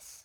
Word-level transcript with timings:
this. 0.00 0.24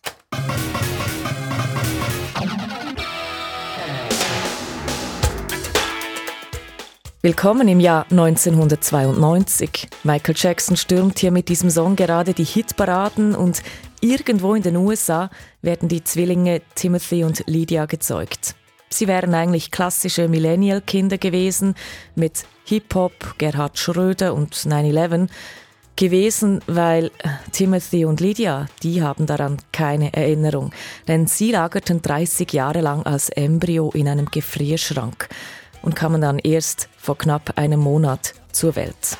Willkommen 7.26 7.66
im 7.66 7.80
Jahr 7.80 8.06
1992. 8.10 9.88
Michael 10.04 10.34
Jackson 10.38 10.76
stürmt 10.76 11.18
hier 11.18 11.32
mit 11.32 11.48
diesem 11.48 11.70
Song 11.70 11.96
gerade 11.96 12.34
die 12.34 12.44
Hitparaden 12.44 13.34
und 13.34 13.64
irgendwo 14.00 14.54
in 14.54 14.62
den 14.62 14.76
USA 14.76 15.28
werden 15.60 15.88
die 15.88 16.04
Zwillinge 16.04 16.62
Timothy 16.76 17.24
und 17.24 17.42
Lydia 17.48 17.86
gezeugt. 17.86 18.54
Sie 18.90 19.08
wären 19.08 19.34
eigentlich 19.34 19.72
klassische 19.72 20.28
Millennial-Kinder 20.28 21.18
gewesen 21.18 21.74
mit 22.14 22.44
Hip-Hop, 22.66 23.34
Gerhard 23.38 23.76
Schröder 23.76 24.32
und 24.32 24.54
9-11 24.54 25.28
gewesen, 25.96 26.60
weil 26.66 27.06
äh, 27.06 27.28
Timothy 27.52 28.04
und 28.04 28.20
Lydia, 28.20 28.66
die 28.82 29.02
haben 29.02 29.26
daran 29.26 29.56
keine 29.72 30.12
Erinnerung, 30.12 30.72
denn 31.08 31.26
sie 31.26 31.52
lagerten 31.52 32.02
30 32.02 32.52
Jahre 32.52 32.80
lang 32.80 33.04
als 33.04 33.30
Embryo 33.30 33.90
in 33.94 34.08
einem 34.08 34.26
Gefrierschrank 34.26 35.28
und 35.82 35.96
kamen 35.96 36.20
dann 36.20 36.38
erst 36.38 36.88
vor 36.98 37.18
knapp 37.18 37.58
einem 37.58 37.80
Monat 37.80 38.34
zur 38.52 38.76
Welt. 38.76 39.18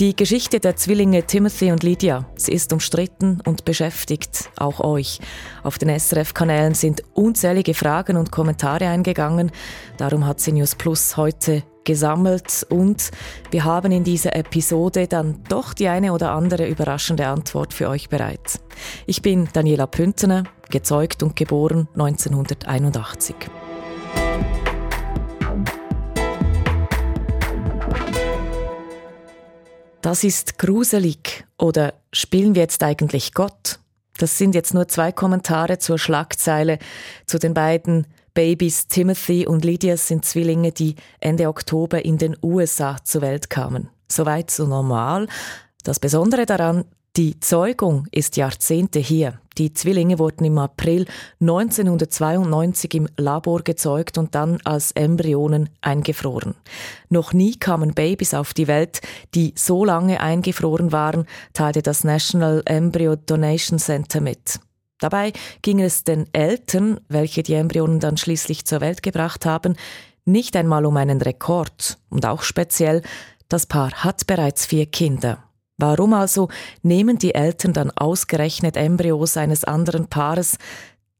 Die 0.00 0.14
Geschichte 0.14 0.60
der 0.60 0.76
Zwillinge 0.76 1.24
Timothy 1.24 1.72
und 1.72 1.82
Lydia, 1.82 2.24
sie 2.36 2.52
ist 2.52 2.72
umstritten 2.72 3.40
und 3.44 3.64
beschäftigt 3.64 4.48
auch 4.56 4.78
euch. 4.78 5.18
Auf 5.64 5.76
den 5.76 5.88
SRF-Kanälen 5.88 6.74
sind 6.74 7.02
unzählige 7.14 7.74
Fragen 7.74 8.16
und 8.16 8.30
Kommentare 8.30 8.86
eingegangen. 8.86 9.50
Darum 9.96 10.24
hat 10.24 10.38
sie 10.38 10.52
News 10.52 10.76
Plus 10.76 11.16
heute 11.16 11.64
gesammelt 11.82 12.64
und 12.70 13.10
wir 13.50 13.64
haben 13.64 13.90
in 13.90 14.04
dieser 14.04 14.36
Episode 14.36 15.08
dann 15.08 15.42
doch 15.48 15.74
die 15.74 15.88
eine 15.88 16.12
oder 16.12 16.30
andere 16.30 16.68
überraschende 16.68 17.26
Antwort 17.26 17.74
für 17.74 17.88
euch 17.88 18.08
bereit. 18.08 18.60
Ich 19.06 19.20
bin 19.20 19.48
Daniela 19.52 19.88
Püntener, 19.88 20.44
gezeugt 20.70 21.24
und 21.24 21.34
geboren 21.34 21.88
1981. 21.94 23.34
Das 30.08 30.24
ist 30.24 30.56
gruselig 30.56 31.44
oder 31.58 31.92
spielen 32.14 32.54
wir 32.54 32.62
jetzt 32.62 32.82
eigentlich 32.82 33.34
Gott? 33.34 33.78
Das 34.16 34.38
sind 34.38 34.54
jetzt 34.54 34.72
nur 34.72 34.88
zwei 34.88 35.12
Kommentare 35.12 35.76
zur 35.76 35.98
Schlagzeile 35.98 36.78
zu 37.26 37.38
den 37.38 37.52
beiden 37.52 38.06
Babys 38.32 38.88
Timothy 38.88 39.46
und 39.46 39.66
Lydia 39.66 39.98
sind 39.98 40.24
Zwillinge, 40.24 40.72
die 40.72 40.94
Ende 41.20 41.46
Oktober 41.46 42.06
in 42.06 42.16
den 42.16 42.38
USA 42.42 42.96
zur 43.04 43.20
Welt 43.20 43.50
kamen. 43.50 43.90
Soweit 44.10 44.50
so 44.50 44.66
normal. 44.66 45.28
Das 45.84 46.00
Besondere 46.00 46.46
daran, 46.46 46.86
die 47.18 47.40
Zeugung 47.40 48.06
ist 48.12 48.36
Jahrzehnte 48.36 49.00
hier. 49.00 49.40
Die 49.58 49.72
Zwillinge 49.72 50.20
wurden 50.20 50.44
im 50.44 50.56
April 50.56 51.04
1992 51.40 52.94
im 52.94 53.08
Labor 53.16 53.62
gezeugt 53.62 54.18
und 54.18 54.36
dann 54.36 54.60
als 54.62 54.92
Embryonen 54.92 55.68
eingefroren. 55.80 56.54
Noch 57.08 57.32
nie 57.32 57.56
kamen 57.56 57.92
Babys 57.92 58.34
auf 58.34 58.54
die 58.54 58.68
Welt, 58.68 59.00
die 59.34 59.52
so 59.56 59.84
lange 59.84 60.20
eingefroren 60.20 60.92
waren, 60.92 61.26
teilte 61.54 61.82
das 61.82 62.04
National 62.04 62.62
Embryo 62.66 63.16
Donation 63.16 63.80
Center 63.80 64.20
mit. 64.20 64.60
Dabei 65.00 65.32
ging 65.62 65.80
es 65.80 66.04
den 66.04 66.32
Eltern, 66.32 67.00
welche 67.08 67.42
die 67.42 67.54
Embryonen 67.54 67.98
dann 67.98 68.16
schließlich 68.16 68.64
zur 68.64 68.80
Welt 68.80 69.02
gebracht 69.02 69.44
haben, 69.44 69.74
nicht 70.24 70.54
einmal 70.54 70.86
um 70.86 70.96
einen 70.96 71.20
Rekord. 71.20 71.98
Und 72.10 72.26
auch 72.26 72.42
speziell, 72.42 73.02
das 73.48 73.66
Paar 73.66 73.90
hat 74.04 74.28
bereits 74.28 74.66
vier 74.66 74.86
Kinder. 74.86 75.47
Warum 75.78 76.12
also 76.12 76.48
nehmen 76.82 77.18
die 77.18 77.34
Eltern 77.34 77.72
dann 77.72 77.92
ausgerechnet 77.92 78.76
Embryos 78.76 79.36
eines 79.36 79.62
anderen 79.62 80.08
Paares, 80.08 80.58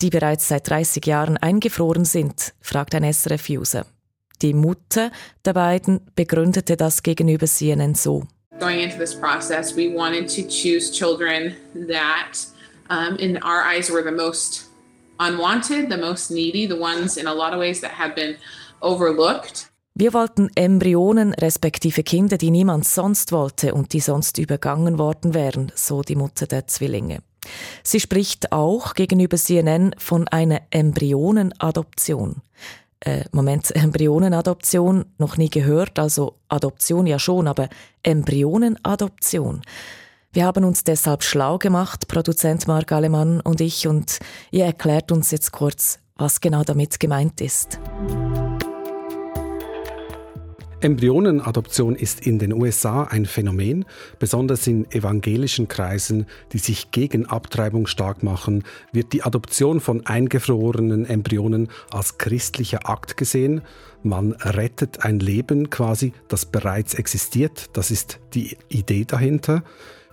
die 0.03 0.11
bereits 0.11 0.49
seit 0.49 0.69
30 0.69 1.07
Jahren 1.07 1.37
eingefroren 1.37 2.05
sind, 2.05 2.55
fragt 2.61 2.95
ein 2.97 3.05
SRF-User. 3.05 3.87
Die 4.43 4.55
Mutter 4.55 5.11
der 5.45 5.53
beiden 5.53 6.01
begründete 6.15 6.77
das 6.77 7.03
gegenüber 7.03 7.47
CNN 7.47 7.95
so. 7.95 8.25
Going 8.59 8.81
into 8.81 8.99
this 8.99 9.15
process, 9.15 9.77
we 9.77 9.89
wanted 9.95 10.29
to 10.29 10.43
choose 10.43 10.91
children 10.91 11.55
that, 11.89 12.39
um, 12.91 13.17
in 13.17 13.37
our 13.45 13.63
eyes, 13.65 13.91
were 13.91 14.03
the 14.03 14.11
most 14.11 14.69
unwanted, 15.21 15.89
the 15.89 15.97
most 15.97 16.31
needy, 16.31 16.67
the 16.67 16.79
ones 16.79 17.17
in 17.17 17.29
a 17.29 17.35
lot 17.35 17.53
of 17.53 17.61
ways 17.61 17.81
that 17.81 17.93
have 17.93 18.17
been 18.17 18.37
overlooked. 18.81 19.68
Wir 20.01 20.15
wollten 20.15 20.49
Embryonen 20.55 21.35
respektive 21.35 22.05
Kinder, 22.05 22.39
die 22.39 22.53
niemand 22.53 22.85
sonst 22.85 23.33
wollte 23.33 23.75
und 23.75 23.93
die 23.93 23.99
sonst 23.99 24.39
übergangen 24.39 24.97
worden 24.97 25.35
wären, 25.35 25.73
so 25.75 26.03
die 26.03 26.15
Mutter 26.15 26.47
der 26.47 26.69
Zwillinge. 26.69 27.19
Sie 27.83 27.99
spricht 27.99 28.53
auch 28.53 28.95
gegenüber 28.95 29.37
CNN 29.37 29.97
von 29.99 30.29
einer 30.29 30.61
Embryonenadoption. 30.71 32.43
Äh, 33.01 33.25
Moment, 33.33 33.73
Embryonenadoption 33.75 35.05
noch 35.19 35.37
nie 35.37 35.51
gehört, 35.51 35.99
also 35.99 36.37
Adoption 36.49 37.09
ja 37.09 37.19
schon, 37.19 37.49
aber 37.49 37.69
Embryonenadoption. 38.05 39.63
Wir 40.33 40.47
haben 40.47 40.63
uns 40.63 40.85
deshalb 40.85 41.25
schlau 41.25 41.59
gemacht, 41.59 42.07
Produzent 42.07 42.69
Marc 42.69 42.93
Alemann 42.93 43.41
und 43.41 43.61
ich, 43.61 43.89
und 43.89 44.21
ihr 44.53 44.65
erklärt 44.67 45.11
uns 45.11 45.33
jetzt 45.33 45.51
kurz, 45.51 45.99
was 46.15 46.41
genau 46.41 46.63
damit 46.63 47.01
gemeint 47.01 47.41
ist. 47.41 47.81
Embryonenadoption 50.81 51.97
ist 51.97 52.25
in 52.25 52.39
den 52.39 52.53
USA 52.53 53.03
ein 53.03 53.27
Phänomen, 53.27 53.85
besonders 54.21 54.65
in 54.69 54.89
evangelischen 54.93 55.67
Kreisen, 55.67 56.27
die 56.53 56.59
sich 56.59 56.93
gegen 56.93 57.27
Abtreibung 57.27 57.89
stark 57.89 58.23
machen, 58.23 58.63
wird 58.93 59.13
die 59.13 59.25
Adoption 59.25 59.81
von 59.81 60.07
eingefrorenen 60.07 61.05
Embryonen 61.05 61.69
als 61.91 62.19
christlicher 62.19 62.89
Akt 62.89 63.17
gesehen. 63.17 63.63
Man 64.05 64.33
rettet 64.33 65.05
ein 65.05 65.19
Leben 65.19 65.69
quasi, 65.69 66.13
das 66.29 66.47
bereits 66.47 66.95
existiert. 66.95 67.71
Das 67.73 67.91
ist 67.91 68.21
die 68.35 68.57
Idee 68.69 69.05
dahinter. 69.05 69.65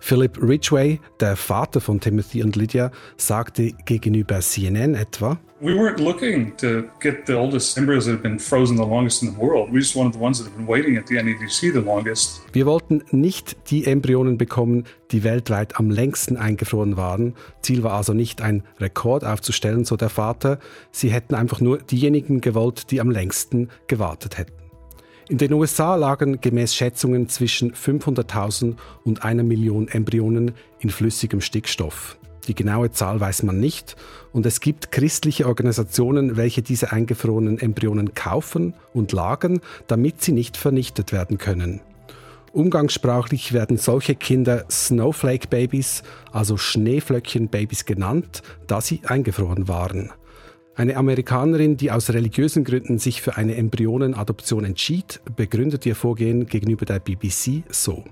Philip 0.08 0.40
Ridgway, 0.40 1.00
der 1.20 1.36
Vater 1.36 1.82
von 1.82 2.00
Timothy 2.00 2.44
und 2.44 2.56
Lydia, 2.56 2.92
sagte 3.18 3.72
gegenüber 3.86 4.40
CNN 4.40 4.94
etwa, 4.94 5.40
We 5.62 5.72
weren't 5.72 6.00
looking 6.00 6.56
to 6.58 6.84
get 7.00 7.26
the 7.26 7.34
oldest 7.34 7.76
embryos 7.76 8.06
that 8.06 8.14
have 8.14 8.22
been 8.22 8.38
frozen 8.38 8.78
the 8.78 8.84
longest 8.84 9.24
in 9.24 9.32
the 9.32 9.42
world. 9.42 9.74
We 9.74 9.80
just 9.80 9.96
wanted 9.96 10.14
the 10.14 10.20
ones 10.20 10.38
that 10.38 10.46
have 10.46 10.56
been 10.56 10.68
waiting 10.68 10.96
at 10.96 11.08
the 11.08 11.16
NEDC 11.16 11.74
the 11.74 11.80
longest. 11.80 12.44
Wir 12.54 12.68
wollten 12.68 13.04
nicht 13.10 13.58
die 13.72 13.88
Embryonen 13.88 14.38
bekommen, 14.38 14.84
die 15.10 15.24
weltweit 15.24 15.80
am 15.80 15.90
längsten 15.90 16.38
eingefroren 16.38 16.98
waren. 16.98 17.34
Ziel 17.64 17.82
war 17.82 17.94
also 17.94 18.14
nicht 18.14 18.44
ein 18.44 18.62
Rekord 18.80 19.26
aufzustellen, 19.26 19.86
so 19.86 19.98
der 19.98 20.10
Vater. 20.10 20.60
Sie 20.92 21.10
hätten 21.10 21.34
einfach 21.34 21.62
nur 21.62 21.80
diejenigen 21.80 22.42
gewollt, 22.42 22.92
die 22.92 23.02
am 23.02 23.10
längsten 23.10 23.70
gewartet 23.88 24.38
hätten. 24.38 24.65
In 25.28 25.40
den 25.40 25.53
USA 25.53 25.96
lagen 25.96 26.40
gemäß 26.40 26.75
Schätzungen 26.75 27.28
zwischen 27.30 27.74
500.000 27.74 28.75
und 29.03 29.24
einer 29.25 29.41
Million 29.41 29.88
Embryonen 29.88 30.52
in 30.80 30.91
flüssigem 30.91 31.41
Stickstoff. 31.41 32.18
Die 32.47 32.53
genaue 32.53 32.91
Zahl 32.91 33.19
weiß 33.19 33.41
man 33.41 33.59
nicht 33.59 33.96
und 34.34 34.46
es 34.46 34.59
gibt 34.59 34.91
christliche 34.91 35.47
Organisationen, 35.47 36.38
welche 36.38 36.62
diese 36.62 36.91
eingefrorenen 36.91 37.59
Embryonen 37.59 38.13
kaufen 38.13 38.75
und 38.94 39.13
lagern, 39.13 39.62
damit 39.88 40.22
sie 40.22 40.31
nicht 40.31 40.58
vernichtet 40.58 41.12
werden 41.12 41.40
können. 41.40 41.81
Umgangssprachlich 42.53 43.52
werden 43.52 43.78
solche 43.78 44.13
Kinder 44.13 44.66
Snowflake 44.69 45.47
Babies, 45.47 46.03
also 46.31 46.56
Schneeflöckchen-Babys 46.56 47.86
genannt, 47.86 48.44
da 48.68 48.80
sie 48.80 49.02
eingefroren 49.06 49.68
waren. 49.68 50.12
Eine 50.78 50.97
Amerikanerin, 50.97 51.78
die 51.78 51.90
aus 51.90 52.09
religiösen 52.09 52.66
Gründen 52.66 53.00
sich 53.00 53.22
für 53.22 53.38
eine 53.38 53.56
Embryonenadoption 53.56 54.66
entschied, 54.66 55.22
begründet 55.38 55.86
ihr 55.86 55.96
Vorgehen 55.96 56.47
gegenüber 56.47 56.84
der 56.84 57.00
BBC 57.00 57.63
so. 57.69 58.04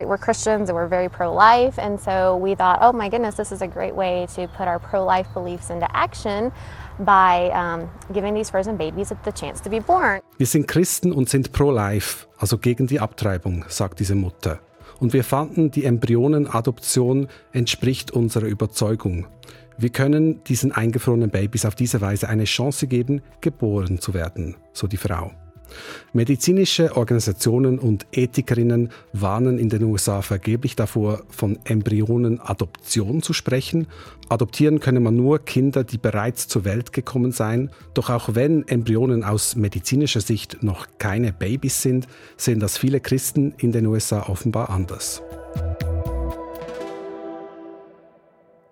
We're 0.00 0.16
Christians 0.16 0.70
and 0.70 0.78
we're 0.78 0.88
very 0.88 1.10
pro 1.10 1.34
life, 1.34 1.78
and 1.78 2.00
so 2.00 2.40
we 2.40 2.56
thought, 2.56 2.78
oh 2.80 2.96
my 2.96 3.10
goodness, 3.10 3.34
this 3.34 3.52
is 3.52 3.60
a 3.60 3.66
great 3.66 3.94
way 3.94 4.26
to 4.36 4.46
put 4.56 4.68
our 4.68 4.78
pro 4.78 5.04
life 5.04 5.28
beliefs 5.34 5.68
into 5.68 5.86
action 5.92 6.50
by 7.00 7.50
um, 7.52 7.90
giving 8.14 8.34
these 8.34 8.48
frozen 8.48 8.78
babies 8.78 9.12
the 9.24 9.32
chance 9.32 9.60
to 9.60 9.68
be 9.68 9.80
born. 9.80 10.20
Wir 10.38 10.46
sind 10.46 10.66
Christen 10.66 11.12
und 11.12 11.28
sind 11.28 11.52
pro 11.52 11.70
life, 11.70 12.26
also 12.38 12.56
gegen 12.56 12.86
die 12.86 13.00
Abtreibung, 13.00 13.66
sagt 13.68 14.00
diese 14.00 14.14
Mutter. 14.14 14.60
Und 14.98 15.12
wir 15.12 15.24
fanden, 15.24 15.70
die 15.70 15.84
Embryonenadoption 15.84 17.28
entspricht 17.52 18.12
unserer 18.12 18.46
Überzeugung. 18.46 19.26
Wir 19.80 19.90
können 19.90 20.42
diesen 20.42 20.72
eingefrorenen 20.72 21.30
Babys 21.30 21.64
auf 21.64 21.76
diese 21.76 22.00
Weise 22.00 22.28
eine 22.28 22.44
Chance 22.44 22.88
geben, 22.88 23.22
geboren 23.40 24.00
zu 24.00 24.12
werden, 24.12 24.56
so 24.72 24.88
die 24.88 24.96
Frau. 24.96 25.30
Medizinische 26.12 26.96
Organisationen 26.96 27.78
und 27.78 28.06
Ethikerinnen 28.10 28.90
warnen 29.12 29.58
in 29.58 29.68
den 29.68 29.84
USA 29.84 30.22
vergeblich 30.22 30.74
davor, 30.74 31.22
von 31.28 31.58
Embryonenadoption 31.64 33.22
zu 33.22 33.32
sprechen. 33.32 33.86
Adoptieren 34.28 34.80
könne 34.80 34.98
man 34.98 35.14
nur 35.14 35.38
Kinder, 35.40 35.84
die 35.84 35.98
bereits 35.98 36.48
zur 36.48 36.64
Welt 36.64 36.92
gekommen 36.92 37.30
seien. 37.30 37.70
Doch 37.94 38.10
auch 38.10 38.34
wenn 38.34 38.66
Embryonen 38.66 39.22
aus 39.22 39.54
medizinischer 39.54 40.22
Sicht 40.22 40.62
noch 40.62 40.88
keine 40.98 41.32
Babys 41.32 41.82
sind, 41.82 42.08
sehen 42.36 42.58
das 42.58 42.78
viele 42.78 43.00
Christen 43.00 43.54
in 43.58 43.70
den 43.70 43.86
USA 43.86 44.28
offenbar 44.28 44.70
anders. 44.70 45.22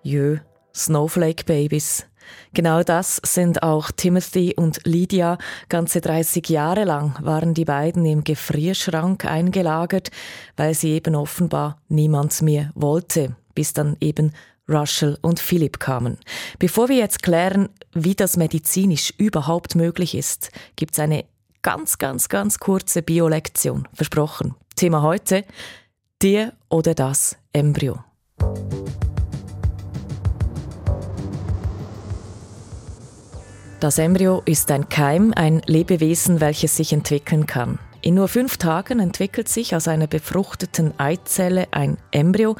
Jö, 0.03 0.39
Snowflake 0.77 1.43
Babies. 1.45 2.05
Genau 2.53 2.83
das 2.83 3.21
sind 3.25 3.63
auch 3.63 3.91
Timothy 3.91 4.53
und 4.55 4.85
Lydia. 4.85 5.37
Ganze 5.69 6.01
30 6.01 6.49
Jahre 6.49 6.83
lang 6.83 7.17
waren 7.21 7.53
die 7.53 7.65
beiden 7.65 8.05
im 8.05 8.23
Gefrierschrank 8.23 9.25
eingelagert, 9.25 10.11
weil 10.55 10.73
sie 10.73 10.91
eben 10.91 11.15
offenbar 11.15 11.81
niemand 11.87 12.41
mehr 12.41 12.71
wollte, 12.75 13.35
bis 13.55 13.73
dann 13.73 13.97
eben 13.99 14.33
Russell 14.69 15.17
und 15.21 15.39
Philipp 15.39 15.79
kamen. 15.79 16.17
Bevor 16.59 16.89
wir 16.89 16.97
jetzt 16.97 17.23
klären, 17.23 17.69
wie 17.93 18.15
das 18.15 18.37
medizinisch 18.37 19.13
überhaupt 19.17 19.75
möglich 19.75 20.15
ist, 20.15 20.51
gibt's 20.75 20.99
eine 20.99 21.25
ganz, 21.61 21.97
ganz, 21.97 22.29
ganz 22.29 22.59
kurze 22.59 23.01
Biolektion. 23.01 23.87
Versprochen. 23.93 24.55
Thema 24.75 25.01
heute, 25.01 25.43
dir 26.21 26.53
oder 26.69 26.93
das 26.93 27.37
Embryo. 27.53 27.99
Das 33.79 33.99
Embryo 33.99 34.41
ist 34.45 34.71
ein 34.71 34.89
Keim, 34.89 35.33
ein 35.35 35.61
Lebewesen, 35.67 36.41
welches 36.41 36.77
sich 36.77 36.93
entwickeln 36.93 37.45
kann. 37.45 37.77
In 38.01 38.15
nur 38.15 38.27
fünf 38.27 38.57
Tagen 38.57 38.99
entwickelt 38.99 39.47
sich 39.49 39.75
aus 39.75 39.87
einer 39.87 40.07
befruchteten 40.07 40.99
Eizelle 40.99 41.67
ein 41.69 41.99
Embryo, 42.09 42.55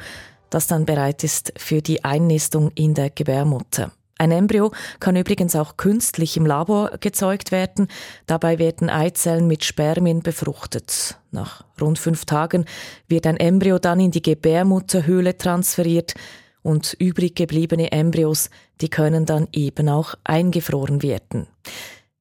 das 0.48 0.68
dann 0.68 0.86
bereit 0.86 1.24
ist 1.24 1.52
für 1.56 1.82
die 1.82 2.04
Einnistung 2.04 2.70
in 2.76 2.94
der 2.94 3.10
Gebärmutter. 3.10 3.90
Ein 4.16 4.30
Embryo 4.30 4.70
kann 5.00 5.16
übrigens 5.16 5.56
auch 5.56 5.76
künstlich 5.76 6.36
im 6.36 6.46
Labor 6.46 6.92
gezeugt 7.00 7.50
werden. 7.50 7.88
Dabei 8.26 8.60
werden 8.60 8.88
Eizellen 8.88 9.48
mit 9.48 9.64
Spermien 9.64 10.22
befruchtet. 10.22 11.18
Nach 11.32 11.64
rund 11.80 11.98
fünf 11.98 12.26
Tagen 12.26 12.64
wird 13.08 13.26
ein 13.26 13.38
Embryo 13.38 13.80
dann 13.80 13.98
in 13.98 14.12
die 14.12 14.22
Gebärmutterhöhle 14.22 15.36
transferiert 15.36 16.14
und 16.62 16.96
übrig 16.98 17.36
gebliebene 17.36 17.92
Embryos, 17.92 18.50
die 18.80 18.88
können 18.88 19.26
dann 19.26 19.48
eben 19.52 19.88
auch 19.88 20.14
eingefroren 20.24 21.02
werden. 21.02 21.46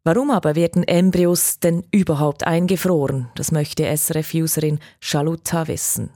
Warum 0.04 0.32
aber 0.32 0.56
werden 0.56 0.84
Embryos 0.84 1.60
denn 1.60 1.84
überhaupt 1.92 2.48
eingefroren? 2.48 3.28
Das 3.36 3.52
möchte 3.52 3.86
SRF-Userin 3.86 4.80
Chaluta 5.02 5.68
wissen. 5.68 6.12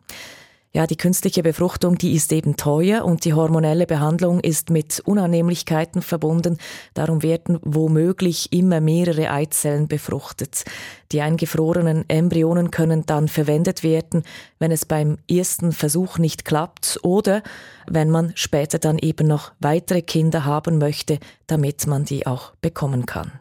Ja, 0.73 0.87
die 0.87 0.95
künstliche 0.95 1.43
Befruchtung, 1.43 1.97
die 1.97 2.13
ist 2.13 2.31
eben 2.31 2.55
teuer 2.55 3.03
und 3.03 3.25
die 3.25 3.33
hormonelle 3.33 3.85
Behandlung 3.85 4.39
ist 4.39 4.69
mit 4.69 5.01
Unannehmlichkeiten 5.01 6.01
verbunden. 6.01 6.59
Darum 6.93 7.23
werden 7.23 7.59
womöglich 7.61 8.53
immer 8.53 8.79
mehrere 8.79 9.31
Eizellen 9.31 9.89
befruchtet. 9.89 10.63
Die 11.11 11.19
eingefrorenen 11.19 12.05
Embryonen 12.07 12.71
können 12.71 13.05
dann 13.05 13.27
verwendet 13.27 13.83
werden, 13.83 14.23
wenn 14.59 14.71
es 14.71 14.85
beim 14.85 15.17
ersten 15.29 15.73
Versuch 15.73 16.17
nicht 16.19 16.45
klappt 16.45 16.99
oder 17.03 17.43
wenn 17.85 18.09
man 18.09 18.31
später 18.35 18.79
dann 18.79 18.97
eben 18.97 19.27
noch 19.27 19.51
weitere 19.59 20.01
Kinder 20.01 20.45
haben 20.45 20.77
möchte, 20.77 21.19
damit 21.47 21.85
man 21.85 22.05
die 22.05 22.25
auch 22.25 22.53
bekommen 22.61 23.05
kann. 23.05 23.33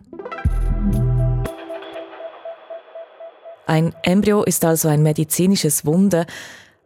Ein 3.66 3.94
Embryo 4.02 4.42
ist 4.42 4.64
also 4.64 4.88
ein 4.88 5.04
medizinisches 5.04 5.86
Wunder, 5.86 6.26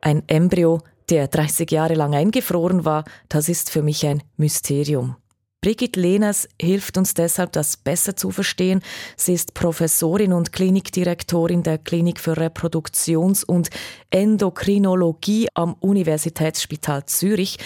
ein 0.05 0.23
Embryo, 0.29 0.81
der 1.11 1.29
30 1.29 1.71
Jahre 1.71 1.95
lang 1.95 2.15
eingefroren 2.15 2.85
war, 2.85 3.05
das 3.29 3.49
ist 3.49 3.71
für 3.71 3.83
mich 3.83 4.07
ein 4.07 4.23
Mysterium. 4.37 5.17
Brigitte 5.61 5.99
Lehners 5.99 6.47
hilft 6.61 6.99
uns 6.99 7.15
deshalb, 7.15 7.53
das 7.53 7.79
besser 7.79 8.17
zu 8.17 8.31
verstehen. 8.31 8.83
Sie 9.17 9.33
ist 9.33 9.55
Professorin 9.55 10.35
und 10.35 10.53
Klinikdirektorin 10.53 11.63
der 11.63 11.79
Klinik 11.79 12.21
für 12.21 12.37
Reproduktions- 12.37 13.47
und 13.47 13.71
Endokrinologie 14.11 15.49
am 15.55 15.73
Universitätsspital 15.81 17.07
Zürich. 17.07 17.57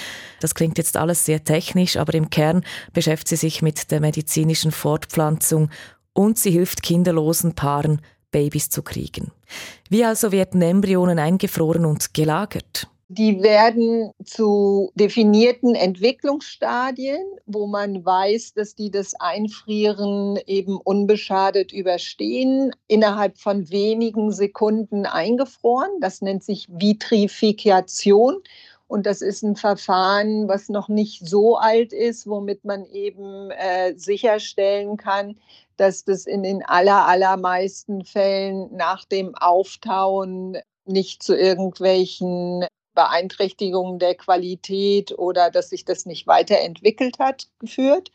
Das 0.41 0.55
klingt 0.55 0.79
jetzt 0.79 0.97
alles 0.97 1.25
sehr 1.25 1.43
technisch, 1.43 1.97
aber 1.97 2.15
im 2.15 2.31
Kern 2.31 2.63
beschäftigt 2.93 3.31
sie 3.31 3.37
sich 3.37 3.63
mit 3.63 3.91
der 3.91 3.99
medizinischen 3.99 4.71
Fortpflanzung 4.71 5.69
und 6.13 6.39
sie 6.39 6.53
hilft 6.53 6.85
kinderlosen 6.85 7.57
Paaren, 7.57 8.01
Babys 8.31 8.71
zu 8.71 8.83
kriegen. 8.83 9.33
Wie 9.89 10.05
also 10.05 10.33
werden 10.33 10.63
Embryonen 10.63 11.19
eingefroren 11.19 11.85
und 11.85 12.15
gelagert? 12.15 12.89
Die 13.11 13.43
werden 13.43 14.13
zu 14.23 14.91
definierten 14.95 15.75
Entwicklungsstadien, 15.75 17.25
wo 17.47 17.67
man 17.67 18.05
weiß, 18.05 18.53
dass 18.53 18.75
die 18.75 18.91
das 18.91 19.15
Einfrieren 19.19 20.39
eben 20.47 20.77
unbeschadet 20.77 21.73
überstehen, 21.73 22.71
innerhalb 22.87 23.39
von 23.39 23.71
wenigen 23.71 24.31
Sekunden 24.31 25.07
eingefroren. 25.07 25.89
Das 26.03 26.21
nennt 26.21 26.45
sich 26.45 26.69
Vitrifikation. 26.69 28.43
Und 28.89 29.05
das 29.05 29.21
ist 29.21 29.43
ein 29.43 29.55
Verfahren, 29.55 30.49
was 30.49 30.71
noch 30.71 30.89
nicht 30.89 31.27
so 31.27 31.59
alt 31.59 31.93
ist, 31.93 32.27
womit 32.27 32.65
man 32.65 32.87
eben 32.87 33.51
äh, 33.51 33.95
sicherstellen 33.95 34.97
kann, 34.97 35.39
dass 35.77 36.05
das 36.05 36.27
in 36.27 36.43
den 36.43 36.65
aller, 36.65 37.07
allermeisten 37.07 38.05
Fällen 38.05 38.75
nach 38.75 39.05
dem 39.05 39.35
Auftauen 39.35 40.57
nicht 40.87 41.23
zu 41.23 41.37
irgendwelchen 41.37 42.67
Beeinträchtigungen 42.95 43.99
der 43.99 44.15
Qualität 44.15 45.17
oder 45.17 45.51
dass 45.51 45.69
sich 45.69 45.85
das 45.85 46.07
nicht 46.07 46.27
weiterentwickelt 46.27 47.19
hat, 47.19 47.47
geführt. 47.59 48.11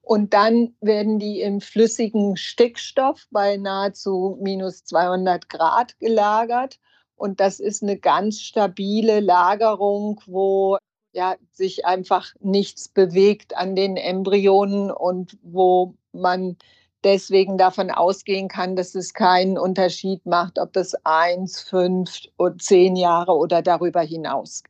Und 0.00 0.32
dann 0.32 0.74
werden 0.80 1.18
die 1.18 1.40
im 1.40 1.60
flüssigen 1.60 2.36
Stickstoff 2.36 3.26
bei 3.30 3.56
nahezu 3.56 4.38
minus 4.40 4.84
200 4.84 5.48
Grad 5.48 5.98
gelagert. 5.98 6.78
Und 7.16 7.40
das 7.40 7.60
ist 7.60 7.82
eine 7.82 7.98
ganz 7.98 8.40
stabile 8.40 9.20
Lagerung, 9.20 10.20
wo 10.26 10.78
ja, 11.12 11.36
sich 11.52 11.86
einfach 11.86 12.34
nichts 12.40 12.88
bewegt 12.88 13.56
an 13.56 13.76
den 13.76 13.96
Embryonen 13.96 14.90
und 14.90 15.38
wo 15.42 15.94
man 16.12 16.56
deswegen 17.04 17.56
davon 17.56 17.90
ausgehen 17.90 18.48
kann, 18.48 18.76
dass 18.76 18.94
es 18.94 19.14
keinen 19.14 19.58
Unterschied 19.58 20.26
macht, 20.26 20.58
ob 20.58 20.72
das 20.72 20.94
eins, 21.04 21.60
fünf 21.60 22.10
oder 22.36 22.56
zehn 22.58 22.96
Jahre 22.96 23.32
oder 23.32 23.62
darüber 23.62 24.00
hinaus. 24.00 24.62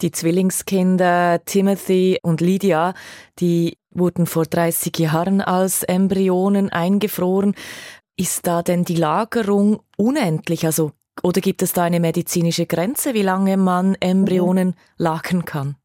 Die 0.00 0.12
Zwillingskinder 0.12 1.44
Timothy 1.44 2.18
und 2.22 2.40
Lydia, 2.40 2.94
die 3.38 3.76
wurden 3.90 4.26
vor 4.26 4.44
30 4.44 4.96
Jahren 4.98 5.40
als 5.40 5.82
Embryonen 5.82 6.70
eingefroren. 6.70 7.54
Ist 8.16 8.46
da 8.46 8.62
denn 8.62 8.84
die 8.84 8.94
Lagerung 8.94 9.80
unendlich? 9.96 10.64
Also, 10.64 10.92
oder 11.22 11.40
gibt 11.40 11.62
es 11.62 11.72
da 11.72 11.84
eine 11.84 12.00
medizinische 12.00 12.66
Grenze, 12.66 13.14
wie 13.14 13.22
lange 13.22 13.56
man 13.56 13.96
Embryonen 14.00 14.68
mhm. 14.68 14.74
lagern 14.98 15.44
kann? 15.44 15.76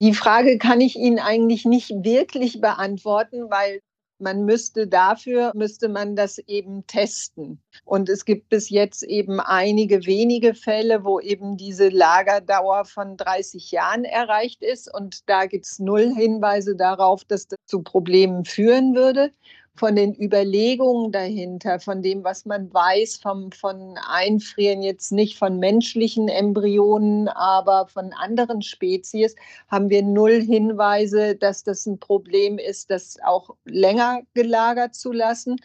Die 0.00 0.14
Frage 0.14 0.58
kann 0.58 0.80
ich 0.80 0.96
Ihnen 0.96 1.18
eigentlich 1.18 1.64
nicht 1.64 1.90
wirklich 1.90 2.60
beantworten, 2.60 3.50
weil 3.50 3.80
man 4.22 4.44
müsste 4.44 4.86
dafür, 4.86 5.52
müsste 5.54 5.88
man 5.88 6.16
das 6.16 6.38
eben 6.38 6.86
testen. 6.86 7.60
Und 7.84 8.08
es 8.08 8.24
gibt 8.24 8.48
bis 8.48 8.70
jetzt 8.70 9.02
eben 9.02 9.40
einige 9.40 10.06
wenige 10.06 10.54
Fälle, 10.54 11.04
wo 11.04 11.20
eben 11.20 11.56
diese 11.56 11.88
Lagerdauer 11.88 12.84
von 12.84 13.16
30 13.16 13.72
Jahren 13.72 14.04
erreicht 14.04 14.62
ist. 14.62 14.92
Und 14.92 15.28
da 15.28 15.46
gibt 15.46 15.66
es 15.66 15.78
null 15.78 16.14
Hinweise 16.14 16.76
darauf, 16.76 17.24
dass 17.24 17.48
das 17.48 17.58
zu 17.66 17.82
Problemen 17.82 18.44
führen 18.44 18.94
würde 18.94 19.32
von 19.74 19.96
den 19.96 20.14
Überlegungen 20.14 21.12
dahinter, 21.12 21.80
von 21.80 22.02
dem, 22.02 22.24
was 22.24 22.44
man 22.44 22.72
weiß 22.72 23.16
vom, 23.16 23.50
von 23.52 23.96
Einfrieren, 24.06 24.82
jetzt 24.82 25.12
nicht 25.12 25.38
von 25.38 25.58
menschlichen 25.58 26.28
Embryonen, 26.28 27.28
aber 27.28 27.86
von 27.88 28.12
anderen 28.12 28.62
Spezies, 28.62 29.34
haben 29.68 29.88
wir 29.88 30.02
null 30.02 30.42
Hinweise, 30.42 31.36
dass 31.36 31.64
das 31.64 31.86
ein 31.86 31.98
Problem 31.98 32.58
ist, 32.58 32.90
das 32.90 33.16
auch 33.24 33.50
länger 33.64 34.20
gelagert 34.34 34.94
zu 34.94 35.12
lassen. 35.12 35.56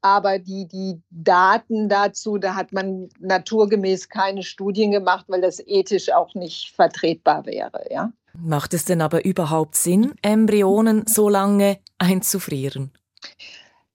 Aber 0.00 0.38
die, 0.38 0.68
die 0.68 1.02
Daten 1.10 1.88
dazu, 1.88 2.38
da 2.38 2.54
hat 2.54 2.72
man 2.72 3.08
naturgemäß 3.18 4.08
keine 4.08 4.44
Studien 4.44 4.92
gemacht, 4.92 5.24
weil 5.28 5.40
das 5.40 5.60
ethisch 5.66 6.12
auch 6.12 6.34
nicht 6.34 6.72
vertretbar 6.76 7.44
wäre. 7.46 7.84
Ja? 7.90 8.12
Macht 8.34 8.74
es 8.74 8.84
denn 8.84 9.00
aber 9.00 9.24
überhaupt 9.24 9.74
Sinn, 9.74 10.14
Embryonen 10.22 11.08
so 11.08 11.28
lange 11.28 11.78
einzufrieren? 11.98 12.92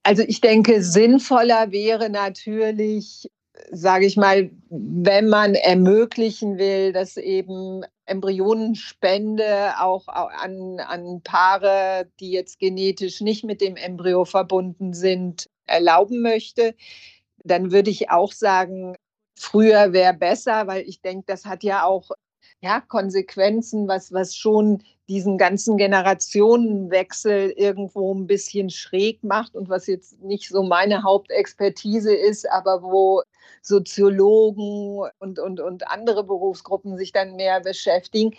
Also 0.03 0.23
ich 0.23 0.41
denke, 0.41 0.83
sinnvoller 0.83 1.71
wäre 1.71 2.09
natürlich, 2.09 3.29
sage 3.71 4.05
ich 4.05 4.17
mal, 4.17 4.51
wenn 4.69 5.29
man 5.29 5.55
ermöglichen 5.55 6.57
will, 6.57 6.91
dass 6.91 7.15
eben 7.17 7.83
Embryonenspende 8.05 9.79
auch 9.79 10.07
an, 10.07 10.79
an 10.79 11.21
Paare, 11.23 12.09
die 12.19 12.31
jetzt 12.31 12.59
genetisch 12.59 13.21
nicht 13.21 13.45
mit 13.45 13.61
dem 13.61 13.77
Embryo 13.77 14.25
verbunden 14.25 14.93
sind, 14.93 15.49
erlauben 15.65 16.21
möchte. 16.21 16.75
dann 17.45 17.71
würde 17.71 17.89
ich 17.89 18.09
auch 18.09 18.31
sagen, 18.33 18.95
früher 19.35 19.93
wäre 19.93 20.13
besser, 20.13 20.67
weil 20.67 20.83
ich 20.87 21.01
denke, 21.01 21.25
das 21.27 21.45
hat 21.45 21.63
ja 21.63 21.83
auch 21.85 22.11
ja, 22.61 22.81
Konsequenzen, 22.81 23.87
was, 23.87 24.13
was 24.13 24.35
schon 24.35 24.83
diesen 25.13 25.37
ganzen 25.37 25.77
Generationenwechsel 25.77 27.51
irgendwo 27.51 28.15
ein 28.15 28.25
bisschen 28.25 28.71
schräg 28.71 29.23
macht 29.23 29.55
und 29.55 29.69
was 29.69 29.85
jetzt 29.85 30.19
nicht 30.23 30.49
so 30.49 30.63
meine 30.63 31.03
Hauptexpertise 31.03 32.15
ist, 32.15 32.49
aber 32.49 32.81
wo 32.81 33.21
Soziologen 33.61 35.07
und, 35.19 35.37
und, 35.37 35.59
und 35.59 35.87
andere 35.87 36.23
Berufsgruppen 36.23 36.97
sich 36.97 37.11
dann 37.11 37.35
mehr 37.35 37.61
beschäftigen, 37.61 38.33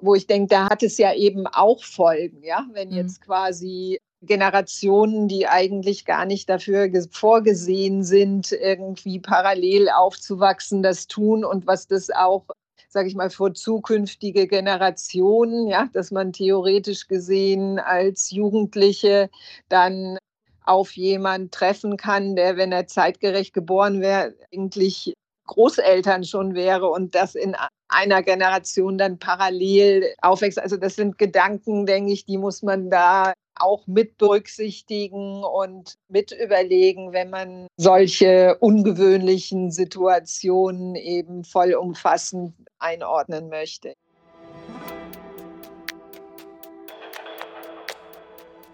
wo 0.00 0.16
ich 0.16 0.26
denke, 0.26 0.48
da 0.48 0.68
hat 0.68 0.82
es 0.82 0.98
ja 0.98 1.14
eben 1.14 1.46
auch 1.46 1.84
Folgen, 1.84 2.42
ja, 2.42 2.66
wenn 2.72 2.88
mhm. 2.88 2.96
jetzt 2.96 3.20
quasi 3.20 4.00
Generationen, 4.22 5.28
die 5.28 5.46
eigentlich 5.46 6.04
gar 6.04 6.24
nicht 6.24 6.48
dafür 6.48 6.90
vorgesehen 7.10 8.02
sind, 8.02 8.50
irgendwie 8.50 9.20
parallel 9.20 9.88
aufzuwachsen, 9.90 10.82
das 10.82 11.06
tun 11.06 11.44
und 11.44 11.68
was 11.68 11.86
das 11.86 12.10
auch 12.10 12.46
sage 12.90 13.08
ich 13.08 13.14
mal, 13.14 13.30
für 13.30 13.52
zukünftige 13.52 14.48
Generationen, 14.48 15.68
ja, 15.68 15.88
dass 15.92 16.10
man 16.10 16.32
theoretisch 16.32 17.06
gesehen 17.06 17.78
als 17.78 18.32
Jugendliche 18.32 19.30
dann 19.68 20.18
auf 20.64 20.92
jemanden 20.96 21.50
treffen 21.50 21.96
kann, 21.96 22.36
der, 22.36 22.56
wenn 22.56 22.72
er 22.72 22.86
zeitgerecht 22.86 23.54
geboren 23.54 24.00
wäre, 24.00 24.34
eigentlich 24.52 25.14
Großeltern 25.46 26.24
schon 26.24 26.54
wäre 26.54 26.88
und 26.88 27.14
das 27.14 27.34
in 27.34 27.56
einer 27.88 28.22
Generation 28.22 28.98
dann 28.98 29.18
parallel 29.18 30.14
aufwächst. 30.20 30.58
Also 30.60 30.76
das 30.76 30.96
sind 30.96 31.18
Gedanken, 31.18 31.86
denke 31.86 32.12
ich, 32.12 32.24
die 32.24 32.38
muss 32.38 32.62
man 32.62 32.90
da 32.90 33.32
auch 33.60 33.86
mit 33.86 34.18
berücksichtigen 34.18 35.44
und 35.44 35.96
mit 36.08 36.32
überlegen, 36.32 37.12
wenn 37.12 37.30
man 37.30 37.66
solche 37.76 38.56
ungewöhnlichen 38.60 39.70
Situationen 39.70 40.94
eben 40.94 41.44
vollumfassend 41.44 42.54
einordnen 42.78 43.48
möchte. 43.48 43.94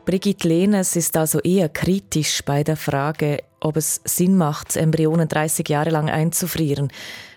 Brigitte 0.06 0.46
Lehnes 0.46 0.94
ist 0.94 1.16
also 1.16 1.40
eher 1.40 1.68
kritisch 1.68 2.44
bei 2.44 2.62
der 2.62 2.76
Frage, 2.76 3.42
ob 3.58 3.76
es 3.76 4.00
Sinn 4.04 4.36
macht, 4.36 4.76
Embryonen 4.76 5.26
30 5.26 5.68
Jahre 5.68 5.90
lang 5.90 6.08
einzufrieren. 6.08 6.92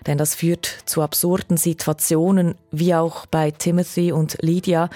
Denn 0.06 0.18
das 0.18 0.36
führt 0.36 0.66
zu 0.84 1.02
absurden 1.02 1.56
Situationen, 1.56 2.54
wie 2.70 2.94
auch 2.94 3.26
bei 3.26 3.50
Timothy 3.50 4.12
und 4.12 4.38
Lydia. 4.40 4.88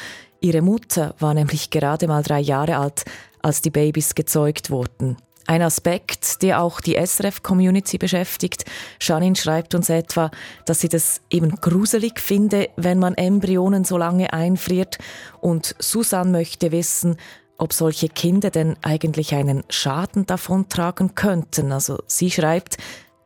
Ihre 0.44 0.60
Mutter 0.60 1.14
war 1.20 1.32
nämlich 1.32 1.70
gerade 1.70 2.06
mal 2.06 2.22
drei 2.22 2.38
Jahre 2.38 2.76
alt, 2.76 3.06
als 3.40 3.62
die 3.62 3.70
Babys 3.70 4.14
gezeugt 4.14 4.68
wurden. 4.68 5.16
Ein 5.46 5.62
Aspekt, 5.62 6.42
der 6.42 6.60
auch 6.60 6.82
die 6.82 6.96
SRF-Community 6.96 7.96
beschäftigt. 7.96 8.66
Janine 9.00 9.36
schreibt 9.36 9.74
uns 9.74 9.88
etwa, 9.88 10.30
dass 10.66 10.80
sie 10.80 10.90
das 10.90 11.22
eben 11.30 11.48
gruselig 11.62 12.20
finde, 12.20 12.68
wenn 12.76 12.98
man 12.98 13.14
Embryonen 13.14 13.84
so 13.84 13.96
lange 13.96 14.34
einfriert. 14.34 14.98
Und 15.40 15.76
Susan 15.78 16.30
möchte 16.30 16.72
wissen, 16.72 17.16
ob 17.56 17.72
solche 17.72 18.10
Kinder 18.10 18.50
denn 18.50 18.76
eigentlich 18.82 19.34
einen 19.34 19.64
Schaden 19.70 20.26
davontragen 20.26 21.14
könnten. 21.14 21.72
Also 21.72 22.02
sie 22.06 22.30
schreibt, 22.30 22.76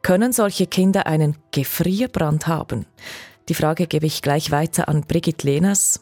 können 0.02 0.32
solche 0.32 0.68
Kinder 0.68 1.08
einen 1.08 1.36
Gefrierbrand 1.50 2.46
haben? 2.46 2.86
Die 3.48 3.54
Frage 3.54 3.88
gebe 3.88 4.06
ich 4.06 4.22
gleich 4.22 4.52
weiter 4.52 4.88
an 4.88 5.00
Brigitte 5.00 5.48
Lehners. 5.48 6.00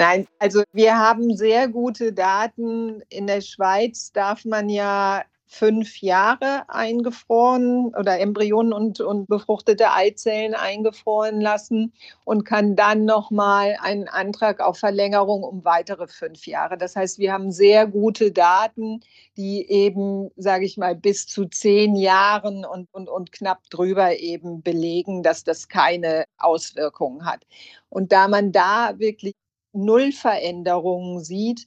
Nein, 0.00 0.26
also 0.38 0.62
wir 0.72 0.96
haben 0.98 1.36
sehr 1.36 1.68
gute 1.68 2.14
Daten. 2.14 3.02
In 3.10 3.26
der 3.26 3.42
Schweiz 3.42 4.12
darf 4.12 4.46
man 4.46 4.70
ja 4.70 5.24
fünf 5.46 6.00
Jahre 6.00 6.62
eingefroren 6.68 7.94
oder 7.94 8.18
Embryonen 8.18 8.72
und, 8.72 9.02
und 9.02 9.28
befruchtete 9.28 9.92
Eizellen 9.92 10.54
eingefroren 10.54 11.42
lassen 11.42 11.92
und 12.24 12.44
kann 12.44 12.76
dann 12.76 13.04
nochmal 13.04 13.76
einen 13.82 14.08
Antrag 14.08 14.60
auf 14.60 14.78
Verlängerung 14.78 15.42
um 15.42 15.66
weitere 15.66 16.06
fünf 16.06 16.46
Jahre. 16.46 16.78
Das 16.78 16.96
heißt, 16.96 17.18
wir 17.18 17.34
haben 17.34 17.52
sehr 17.52 17.86
gute 17.86 18.32
Daten, 18.32 19.00
die 19.36 19.68
eben, 19.68 20.30
sage 20.36 20.64
ich 20.64 20.78
mal, 20.78 20.94
bis 20.94 21.26
zu 21.26 21.44
zehn 21.44 21.94
Jahren 21.94 22.64
und, 22.64 22.88
und, 22.94 23.10
und 23.10 23.32
knapp 23.32 23.68
drüber 23.68 24.16
eben 24.18 24.62
belegen, 24.62 25.22
dass 25.22 25.44
das 25.44 25.68
keine 25.68 26.24
Auswirkungen 26.38 27.26
hat. 27.26 27.46
Und 27.90 28.12
da 28.12 28.28
man 28.28 28.50
da 28.52 28.98
wirklich 28.98 29.34
Nullveränderungen 29.72 31.22
sieht, 31.22 31.66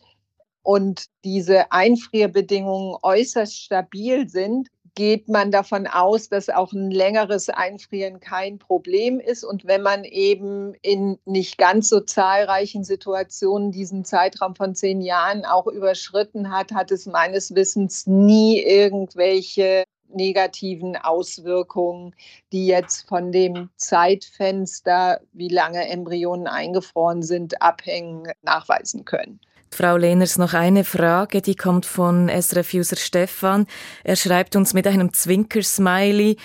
und 0.63 1.07
diese 1.25 1.71
Einfrierbedingungen 1.71 2.97
äußerst 3.03 3.61
stabil 3.61 4.29
sind, 4.29 4.69
geht 4.95 5.27
man 5.27 5.51
davon 5.51 5.87
aus, 5.87 6.29
dass 6.29 6.49
auch 6.49 6.71
ein 6.71 6.91
längeres 6.91 7.49
Einfrieren 7.49 8.19
kein 8.19 8.59
Problem 8.59 9.19
ist. 9.19 9.43
Und 9.43 9.65
wenn 9.65 9.81
man 9.81 10.03
eben 10.03 10.75
in 10.81 11.17
nicht 11.25 11.57
ganz 11.57 11.89
so 11.89 11.99
zahlreichen 11.99 12.83
Situationen 12.83 13.71
diesen 13.71 14.05
Zeitraum 14.05 14.55
von 14.55 14.75
zehn 14.75 15.01
Jahren 15.01 15.45
auch 15.45 15.67
überschritten 15.67 16.51
hat, 16.51 16.71
hat 16.71 16.91
es 16.91 17.07
meines 17.07 17.55
Wissens 17.55 18.05
nie 18.07 18.61
irgendwelche 18.61 19.83
negativen 20.13 20.95
Auswirkungen, 20.95 22.15
die 22.51 22.67
jetzt 22.67 23.07
von 23.07 23.31
dem 23.31 23.69
Zeitfenster, 23.77 25.21
wie 25.33 25.49
lange 25.49 25.87
Embryonen 25.87 26.47
eingefroren 26.47 27.23
sind, 27.23 27.61
abhängen, 27.61 28.31
nachweisen 28.41 29.05
können. 29.05 29.39
Frau 29.71 29.97
Lehners, 29.97 30.37
noch 30.37 30.53
eine 30.53 30.83
Frage, 30.83 31.41
die 31.41 31.55
kommt 31.55 31.85
von 31.85 32.29
SRF-User 32.29 32.95
Stefan. 32.95 33.65
Er 34.03 34.15
schreibt 34.15 34.55
uns 34.55 34.73
mit 34.73 34.85
einem 34.85 35.13
Zwinker-Smiley, 35.13 36.37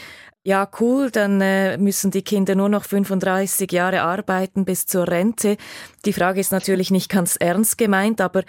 ja, 0.45 0.67
cool, 0.81 1.11
dann 1.11 1.43
äh, 1.43 1.77
müssen 1.77 2.11
die 2.11 2.23
Kinder 2.23 2.55
nur 2.55 2.71
noch 2.71 2.85
35 2.85 3.71
Jahre 3.71 4.01
arbeiten 4.01 4.65
bis 4.65 4.87
zur 4.87 5.07
Rente. 5.07 5.59
Die 6.07 6.15
Frage 6.15 6.41
ist 6.41 6.53
natürlich 6.53 6.91
nicht 6.91 7.11
ganz 7.11 7.37
ernst 7.37 7.77
gemeint, 7.77 8.23
aber 8.23 8.45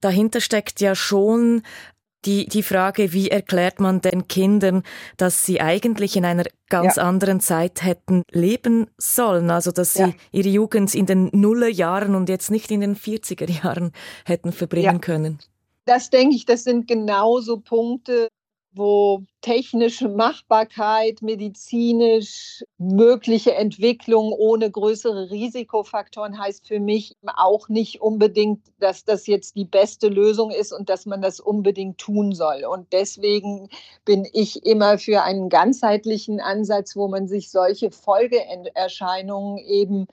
dahinter 0.00 0.40
steckt 0.40 0.80
ja 0.80 0.94
schon 0.94 1.62
die, 2.24 2.46
die 2.46 2.62
Frage, 2.62 3.12
wie 3.12 3.28
erklärt 3.28 3.80
man 3.80 4.00
den 4.00 4.28
Kindern, 4.28 4.82
dass 5.16 5.44
sie 5.44 5.60
eigentlich 5.60 6.16
in 6.16 6.24
einer 6.24 6.44
ganz 6.68 6.96
ja. 6.96 7.04
anderen 7.04 7.40
Zeit 7.40 7.82
hätten 7.82 8.22
leben 8.30 8.88
sollen, 8.98 9.50
also 9.50 9.70
dass 9.70 9.94
sie 9.94 10.02
ja. 10.02 10.12
ihre 10.32 10.48
Jugend 10.48 10.94
in 10.94 11.06
den 11.06 11.30
Nullerjahren 11.32 12.14
und 12.14 12.28
jetzt 12.28 12.50
nicht 12.50 12.70
in 12.70 12.80
den 12.80 12.96
40er 12.96 13.50
Jahren 13.62 13.92
hätten 14.24 14.52
verbringen 14.52 14.94
ja. 14.94 14.98
können. 14.98 15.38
Das 15.86 16.10
denke 16.10 16.36
ich, 16.36 16.44
das 16.44 16.64
sind 16.64 16.86
genauso 16.86 17.58
Punkte, 17.58 18.28
wo 18.72 19.22
technische 19.40 20.08
Machbarkeit, 20.08 21.22
medizinisch 21.22 22.62
mögliche 22.78 23.54
Entwicklung 23.54 24.32
ohne 24.32 24.70
größere 24.70 25.30
Risikofaktoren 25.30 26.38
heißt 26.38 26.68
für 26.68 26.78
mich 26.78 27.16
auch 27.36 27.68
nicht 27.68 28.00
unbedingt, 28.00 28.60
dass 28.78 29.04
das 29.04 29.26
jetzt 29.26 29.56
die 29.56 29.64
beste 29.64 30.08
Lösung 30.08 30.50
ist 30.50 30.72
und 30.72 30.88
dass 30.88 31.06
man 31.06 31.20
das 31.20 31.40
unbedingt 31.40 31.98
tun 31.98 32.32
soll. 32.32 32.64
Und 32.64 32.92
deswegen 32.92 33.68
bin 34.04 34.26
ich 34.32 34.64
immer 34.64 34.98
für 34.98 35.22
einen 35.22 35.48
ganzheitlichen 35.48 36.40
Ansatz, 36.40 36.94
wo 36.94 37.08
man 37.08 37.26
sich 37.26 37.50
solche 37.50 37.90
Folgeerscheinungen 37.90 39.58
eben 39.58 40.06